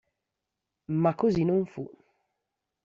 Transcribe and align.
Ma 1.03 1.13
così 1.13 1.43
non 1.43 1.67
fu. 1.67 1.87